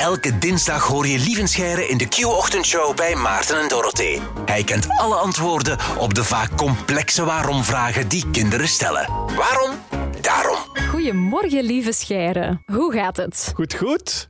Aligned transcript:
Elke 0.00 0.38
dinsdag 0.38 0.86
hoor 0.86 1.06
je 1.06 1.18
Lievenscheiren 1.18 1.88
in 1.88 1.98
de 1.98 2.08
Q-ochtendshow 2.08 2.96
bij 2.96 3.14
Maarten 3.14 3.60
en 3.60 3.68
Dorothee. 3.68 4.20
Hij 4.44 4.64
kent 4.64 4.88
alle 4.88 5.14
antwoorden 5.14 5.78
op 5.98 6.14
de 6.14 6.24
vaak 6.24 6.56
complexe 6.56 7.24
waarom-vragen 7.24 8.08
die 8.08 8.30
kinderen 8.30 8.68
stellen. 8.68 9.08
Waarom? 9.36 9.70
Daarom. 10.20 10.58
Goedemorgen, 10.88 11.62
lieve 11.62 11.92
Scheiren. 11.92 12.62
Hoe 12.66 12.92
gaat 12.92 13.16
het? 13.16 13.52
Goed, 13.54 13.74
goed. 13.74 14.29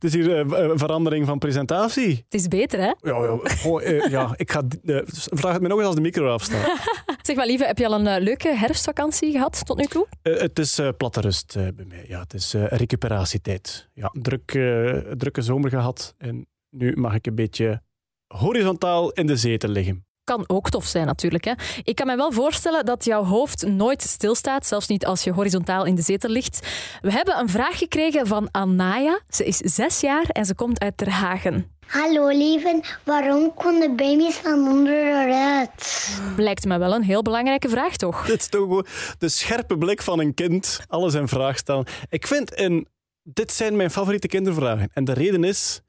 Het 0.00 0.04
is 0.04 0.14
hier 0.14 0.36
eh, 0.52 0.68
een 0.70 0.78
verandering 0.78 1.26
van 1.26 1.38
presentatie. 1.38 2.10
Het 2.24 2.34
is 2.34 2.48
beter, 2.48 2.78
hè? 2.80 2.86
Ja, 3.10 3.38
ja, 3.62 3.78
eh, 3.80 4.10
ja 4.10 4.32
ik 4.36 4.50
ga... 4.52 4.62
eh, 4.84 4.96
vraag 5.06 5.52
het 5.52 5.62
me 5.62 5.68
nog 5.68 5.78
eens 5.78 5.86
als 5.86 5.94
de 5.94 6.00
micro 6.00 6.32
afstaat. 6.32 6.66
Zeg 7.26 7.36
maar, 7.36 7.46
lieve, 7.46 7.64
heb 7.64 7.78
je 7.78 7.86
al 7.86 7.94
een 8.00 8.06
eh, 8.06 8.22
leuke 8.22 8.48
herfstvakantie 8.56 9.32
gehad 9.32 9.66
tot 9.66 9.76
nu 9.78 9.84
toe? 9.84 10.06
Eh, 10.22 10.36
het 10.40 10.58
is 10.58 10.78
eh, 10.78 10.88
platte 10.96 11.20
rust 11.20 11.56
eh, 11.56 11.66
bij 11.74 11.84
mij. 11.84 12.04
Ja, 12.08 12.20
het 12.20 12.34
is 12.34 12.54
eh, 12.54 12.64
recuperatietijd. 12.66 13.88
Ja, 13.94 14.10
druk, 14.20 14.54
eh, 14.54 14.92
drukke 15.16 15.42
zomer 15.42 15.70
gehad 15.70 16.14
en 16.18 16.46
nu 16.70 16.96
mag 16.96 17.14
ik 17.14 17.26
een 17.26 17.34
beetje 17.34 17.82
horizontaal 18.26 19.10
in 19.12 19.26
de 19.26 19.36
zetel 19.36 19.68
liggen. 19.70 20.06
Kan 20.24 20.44
ook 20.46 20.70
tof 20.70 20.86
zijn, 20.86 21.06
natuurlijk. 21.06 21.44
Hè? 21.44 21.52
Ik 21.82 21.94
kan 21.94 22.06
me 22.06 22.16
wel 22.16 22.32
voorstellen 22.32 22.84
dat 22.84 23.04
jouw 23.04 23.24
hoofd 23.24 23.66
nooit 23.66 24.02
stilstaat, 24.02 24.66
zelfs 24.66 24.86
niet 24.86 25.06
als 25.06 25.24
je 25.24 25.32
horizontaal 25.32 25.84
in 25.84 25.94
de 25.94 26.02
zetel 26.02 26.30
ligt. 26.30 26.66
We 27.00 27.12
hebben 27.12 27.38
een 27.38 27.48
vraag 27.48 27.78
gekregen 27.78 28.26
van 28.26 28.48
Anaya. 28.50 29.20
Ze 29.28 29.44
is 29.44 29.56
zes 29.56 30.00
jaar 30.00 30.24
en 30.28 30.44
ze 30.44 30.54
komt 30.54 30.80
uit 30.80 30.96
Ter 30.96 31.10
Hagen. 31.10 31.70
Hallo 31.90 32.28
lieven, 32.28 32.80
waarom 33.04 33.54
konden 33.54 33.96
baby's 33.96 34.34
van 34.34 34.68
onder 34.68 34.94
eruit? 34.94 36.08
Lijkt 36.36 36.64
me 36.64 36.78
wel 36.78 36.94
een 36.94 37.02
heel 37.02 37.22
belangrijke 37.22 37.68
vraag, 37.68 37.96
toch? 37.96 38.24
Dit 38.26 38.40
is 38.40 38.48
toch 38.48 38.86
de 39.18 39.28
scherpe 39.28 39.78
blik 39.78 40.02
van 40.02 40.20
een 40.20 40.34
kind. 40.34 40.80
Alles 40.88 41.14
in 41.14 41.28
vraag 41.28 41.56
stellen. 41.56 41.86
Ik 42.08 42.26
vind, 42.26 42.54
en 42.54 42.88
dit 43.22 43.52
zijn 43.52 43.76
mijn 43.76 43.90
favoriete 43.90 44.26
kindervragen. 44.28 44.88
En 44.92 45.04
de 45.04 45.12
reden 45.12 45.44
is, 45.44 45.80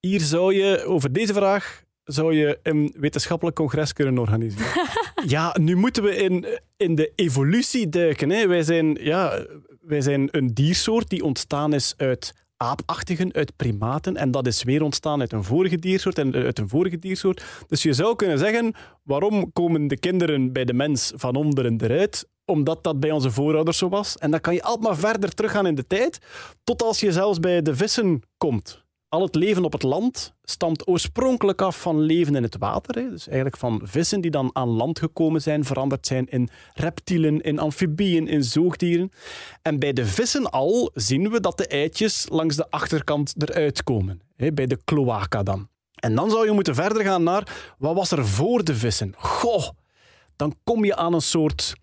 hier 0.00 0.20
zou 0.20 0.54
je, 0.54 0.84
over 0.84 1.12
deze 1.12 1.32
vraag, 1.32 1.82
zou 2.04 2.34
je 2.34 2.58
een 2.62 2.94
wetenschappelijk 2.96 3.56
congres 3.56 3.92
kunnen 3.92 4.18
organiseren. 4.18 4.72
ja, 5.26 5.56
nu 5.60 5.76
moeten 5.76 6.02
we 6.02 6.16
in, 6.16 6.46
in 6.76 6.94
de 6.94 7.12
evolutie 7.14 7.88
duiken. 7.88 8.30
Hè. 8.30 8.46
Wij, 8.46 8.62
zijn, 8.62 8.98
ja, 9.00 9.46
wij 9.80 10.00
zijn 10.00 10.28
een 10.30 10.54
diersoort 10.54 11.08
die 11.08 11.24
ontstaan 11.24 11.72
is 11.72 11.94
uit 11.96 12.32
aapachtigen, 12.56 13.32
uit 13.32 13.56
primaten. 13.56 14.16
En 14.16 14.30
dat 14.30 14.46
is 14.46 14.62
weer 14.62 14.82
ontstaan 14.82 15.20
uit 15.20 15.32
een 15.32 15.44
vorige 15.44 15.78
diersoort 15.78 16.18
en 16.18 16.34
uit 16.34 16.58
een 16.58 16.68
vorige 16.68 16.98
diersoort. 16.98 17.44
Dus 17.68 17.82
je 17.82 17.92
zou 17.92 18.16
kunnen 18.16 18.38
zeggen, 18.38 18.74
waarom 19.02 19.52
komen 19.52 19.88
de 19.88 19.98
kinderen 19.98 20.52
bij 20.52 20.64
de 20.64 20.74
mens 20.74 21.12
van 21.14 21.34
onderen 21.34 21.80
eruit? 21.80 22.28
Omdat 22.44 22.84
dat 22.84 23.00
bij 23.00 23.10
onze 23.10 23.30
voorouders 23.30 23.78
zo 23.78 23.88
was. 23.88 24.16
En 24.16 24.30
dan 24.30 24.40
kan 24.40 24.54
je 24.54 24.62
altijd 24.62 24.86
maar 24.88 25.10
verder 25.10 25.34
teruggaan 25.34 25.66
in 25.66 25.74
de 25.74 25.86
tijd, 25.86 26.18
tot 26.64 26.82
als 26.82 27.00
je 27.00 27.12
zelfs 27.12 27.40
bij 27.40 27.62
de 27.62 27.76
vissen 27.76 28.22
komt. 28.36 28.83
Al 29.14 29.22
het 29.22 29.34
leven 29.34 29.64
op 29.64 29.72
het 29.72 29.82
land 29.82 30.34
stamt 30.44 30.88
oorspronkelijk 30.88 31.62
af 31.62 31.80
van 31.80 32.00
leven 32.00 32.34
in 32.34 32.42
het 32.42 32.56
water. 32.58 32.94
Hè. 32.94 33.10
Dus 33.10 33.26
eigenlijk 33.26 33.56
van 33.56 33.80
vissen 33.84 34.20
die 34.20 34.30
dan 34.30 34.50
aan 34.52 34.68
land 34.68 34.98
gekomen 34.98 35.42
zijn, 35.42 35.64
veranderd 35.64 36.06
zijn 36.06 36.26
in 36.28 36.48
reptielen, 36.74 37.40
in 37.40 37.58
amfibieën, 37.58 38.28
in 38.28 38.44
zoogdieren. 38.44 39.12
En 39.62 39.78
bij 39.78 39.92
de 39.92 40.06
vissen 40.06 40.50
al 40.50 40.90
zien 40.94 41.30
we 41.30 41.40
dat 41.40 41.58
de 41.58 41.66
eitjes 41.66 42.26
langs 42.28 42.56
de 42.56 42.70
achterkant 42.70 43.34
eruit 43.38 43.82
komen. 43.82 44.20
Hè, 44.36 44.52
bij 44.52 44.66
de 44.66 44.78
cloaca 44.84 45.42
dan. 45.42 45.68
En 45.94 46.14
dan 46.14 46.30
zou 46.30 46.44
je 46.44 46.52
moeten 46.52 46.74
verder 46.74 47.02
gaan 47.02 47.22
naar 47.22 47.74
wat 47.78 47.94
was 47.94 48.10
er 48.10 48.26
voor 48.26 48.64
de 48.64 48.74
vissen? 48.74 49.14
Goh, 49.16 49.68
dan 50.36 50.54
kom 50.64 50.84
je 50.84 50.96
aan 50.96 51.14
een 51.14 51.20
soort 51.20 51.74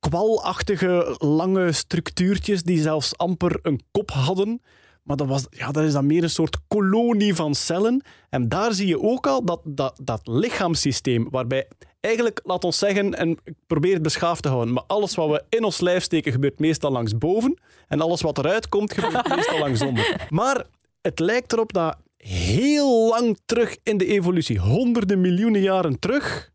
kwalachtige 0.00 1.16
lange 1.18 1.72
structuurtjes 1.72 2.62
die 2.62 2.80
zelfs 2.80 3.16
amper 3.18 3.58
een 3.62 3.80
kop 3.90 4.10
hadden. 4.10 4.62
Maar 5.02 5.16
dat, 5.16 5.26
was, 5.26 5.46
ja, 5.50 5.70
dat 5.70 5.84
is 5.84 5.92
dan 5.92 6.06
meer 6.06 6.22
een 6.22 6.30
soort 6.30 6.56
kolonie 6.68 7.34
van 7.34 7.54
cellen. 7.54 8.04
En 8.28 8.48
daar 8.48 8.72
zie 8.72 8.86
je 8.86 9.00
ook 9.00 9.26
al 9.26 9.44
dat, 9.44 9.60
dat, 9.64 10.00
dat 10.02 10.20
lichaamssysteem, 10.24 11.28
waarbij 11.30 11.68
eigenlijk, 12.00 12.40
laat 12.44 12.64
ons 12.64 12.78
zeggen, 12.78 13.14
en 13.14 13.30
ik 13.44 13.54
probeer 13.66 13.92
het 13.92 14.02
beschaafd 14.02 14.42
te 14.42 14.48
houden, 14.48 14.72
maar 14.72 14.84
alles 14.86 15.14
wat 15.14 15.30
we 15.30 15.44
in 15.48 15.64
ons 15.64 15.80
lijf 15.80 16.02
steken 16.02 16.32
gebeurt 16.32 16.58
meestal 16.58 16.92
langs 16.92 17.18
boven. 17.18 17.58
En 17.88 18.00
alles 18.00 18.20
wat 18.20 18.38
eruit 18.38 18.68
komt 18.68 18.92
gebeurt 18.92 19.28
meestal 19.36 19.58
langs 19.58 19.82
onder. 19.82 20.26
Maar 20.28 20.66
het 21.00 21.18
lijkt 21.18 21.52
erop 21.52 21.72
dat 21.72 21.96
heel 22.16 23.08
lang 23.08 23.38
terug 23.46 23.76
in 23.82 23.98
de 23.98 24.06
evolutie, 24.06 24.58
honderden 24.58 25.20
miljoenen 25.20 25.60
jaren 25.60 25.98
terug, 25.98 26.50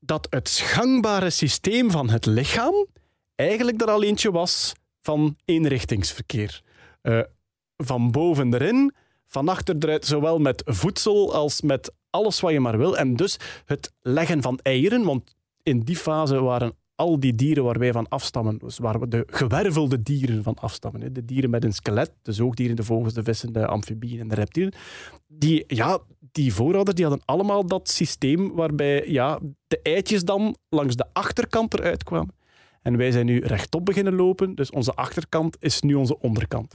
dat 0.00 0.26
het 0.30 0.48
gangbare 0.48 1.30
systeem 1.30 1.90
van 1.90 2.08
het 2.10 2.26
lichaam 2.26 2.86
eigenlijk 3.34 3.82
er 3.82 3.90
al 3.90 4.02
eentje 4.02 4.30
was 4.30 4.72
van 5.00 5.36
eenrichtingsverkeer. 5.44 6.62
Eh, 7.02 7.20
van 7.84 8.10
boven 8.10 8.54
erin, 8.54 8.92
van 9.26 9.48
achter 9.48 9.76
eruit, 9.78 10.06
zowel 10.06 10.38
met 10.38 10.62
voedsel 10.64 11.34
als 11.34 11.60
met 11.60 11.92
alles 12.10 12.40
wat 12.40 12.52
je 12.52 12.60
maar 12.60 12.78
wil. 12.78 12.96
En 12.96 13.16
dus 13.16 13.36
het 13.64 13.92
leggen 14.00 14.42
van 14.42 14.58
eieren, 14.62 15.04
want 15.04 15.34
in 15.62 15.80
die 15.80 15.96
fase 15.96 16.40
waren 16.40 16.72
al 16.94 17.20
die 17.20 17.34
dieren 17.34 17.64
waar 17.64 17.78
wij 17.78 17.92
van 17.92 18.08
afstammen, 18.08 18.58
dus 18.58 18.78
waar 18.78 19.00
we 19.00 19.08
de 19.08 19.24
gewervelde 19.26 20.02
dieren 20.02 20.42
van 20.42 20.54
afstammen, 20.54 21.12
de 21.12 21.24
dieren 21.24 21.50
met 21.50 21.64
een 21.64 21.72
skelet, 21.72 22.12
de 22.22 22.32
zoogdieren, 22.32 22.76
de 22.76 22.84
vogels, 22.84 23.14
de 23.14 23.22
vissen, 23.22 23.52
de 23.52 23.66
amfibieën 23.66 24.20
en 24.20 24.28
de 24.28 24.34
reptielen, 24.34 24.72
die, 25.26 25.64
ja, 25.66 25.98
die 26.32 26.54
voorouders 26.54 26.96
die 26.96 27.06
hadden 27.06 27.24
allemaal 27.24 27.66
dat 27.66 27.88
systeem 27.88 28.54
waarbij 28.54 29.08
ja, 29.08 29.38
de 29.66 29.80
eitjes 29.82 30.24
dan 30.24 30.56
langs 30.68 30.96
de 30.96 31.04
achterkant 31.12 31.74
eruit 31.74 32.04
kwamen. 32.04 32.34
En 32.82 32.96
wij 32.96 33.10
zijn 33.10 33.26
nu 33.26 33.38
rechtop 33.38 33.84
beginnen 33.84 34.14
lopen, 34.14 34.54
dus 34.54 34.70
onze 34.70 34.94
achterkant 34.94 35.56
is 35.60 35.80
nu 35.80 35.94
onze 35.94 36.20
onderkant. 36.20 36.74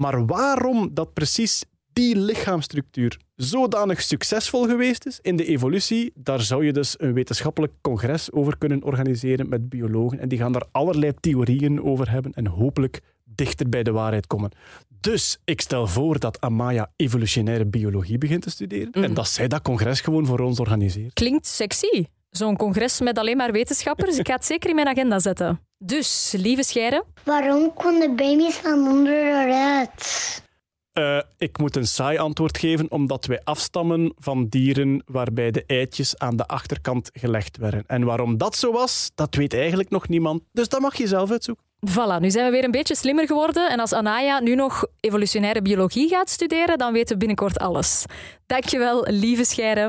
Maar 0.00 0.26
waarom 0.26 0.90
dat 0.94 1.12
precies 1.12 1.64
die 1.92 2.16
lichaamsstructuur 2.16 3.18
zodanig 3.36 4.02
succesvol 4.02 4.66
geweest 4.66 5.06
is 5.06 5.18
in 5.22 5.36
de 5.36 5.44
evolutie, 5.44 6.12
daar 6.14 6.40
zou 6.40 6.64
je 6.64 6.72
dus 6.72 6.94
een 6.98 7.12
wetenschappelijk 7.12 7.72
congres 7.80 8.32
over 8.32 8.58
kunnen 8.58 8.82
organiseren 8.82 9.48
met 9.48 9.68
biologen. 9.68 10.18
En 10.18 10.28
die 10.28 10.38
gaan 10.38 10.52
daar 10.52 10.66
allerlei 10.70 11.12
theorieën 11.20 11.82
over 11.82 12.10
hebben 12.10 12.32
en 12.32 12.46
hopelijk 12.46 13.00
dichter 13.24 13.68
bij 13.68 13.82
de 13.82 13.90
waarheid 13.90 14.26
komen. 14.26 14.50
Dus 15.00 15.38
ik 15.44 15.60
stel 15.60 15.86
voor 15.86 16.18
dat 16.18 16.40
Amaya 16.40 16.92
evolutionaire 16.96 17.66
biologie 17.66 18.18
begint 18.18 18.42
te 18.42 18.50
studeren 18.50 18.92
en 18.92 19.14
dat 19.14 19.28
zij 19.28 19.48
dat 19.48 19.62
congres 19.62 20.00
gewoon 20.00 20.26
voor 20.26 20.40
ons 20.40 20.60
organiseert. 20.60 21.12
Klinkt 21.12 21.46
sexy. 21.46 22.04
Zo'n 22.30 22.56
congres 22.56 23.00
met 23.00 23.18
alleen 23.18 23.36
maar 23.36 23.52
wetenschappers. 23.52 24.18
Ik 24.18 24.26
ga 24.26 24.34
het 24.34 24.44
zeker 24.44 24.68
in 24.68 24.74
mijn 24.74 24.88
agenda 24.88 25.18
zetten. 25.18 25.60
Dus, 25.84 26.34
lieve 26.36 26.62
Scheire, 26.62 27.04
Waarom 27.24 27.74
konden 27.74 28.16
baby's 28.16 28.54
van 28.54 28.88
onder 28.88 29.12
eruit? 29.12 30.42
Eh, 30.92 31.20
ik 31.38 31.58
moet 31.58 31.76
een 31.76 31.86
saai 31.86 32.18
antwoord 32.18 32.58
geven, 32.58 32.90
omdat 32.90 33.26
wij 33.26 33.40
afstammen 33.44 34.12
van 34.18 34.46
dieren 34.48 35.02
waarbij 35.06 35.50
de 35.50 35.64
eitjes 35.66 36.18
aan 36.18 36.36
de 36.36 36.46
achterkant 36.46 37.10
gelegd 37.12 37.56
werden. 37.56 37.84
En 37.86 38.04
waarom 38.04 38.38
dat 38.38 38.56
zo 38.56 38.72
was, 38.72 39.10
dat 39.14 39.34
weet 39.34 39.54
eigenlijk 39.54 39.90
nog 39.90 40.08
niemand. 40.08 40.42
Dus 40.52 40.68
dat 40.68 40.80
mag 40.80 40.96
je 40.96 41.06
zelf 41.06 41.30
uitzoeken. 41.30 41.64
Voilà, 41.90 42.20
nu 42.20 42.30
zijn 42.30 42.44
we 42.44 42.50
weer 42.50 42.64
een 42.64 42.70
beetje 42.70 42.96
slimmer 42.96 43.26
geworden. 43.26 43.70
En 43.70 43.80
als 43.80 43.92
Anaya 43.92 44.40
nu 44.40 44.54
nog 44.54 44.84
evolutionaire 45.00 45.62
biologie 45.62 46.08
gaat 46.08 46.30
studeren, 46.30 46.78
dan 46.78 46.92
weten 46.92 47.12
we 47.12 47.18
binnenkort 47.18 47.58
alles. 47.58 48.04
Dankjewel, 48.46 49.06
lieve 49.08 49.44
Scheire. 49.44 49.88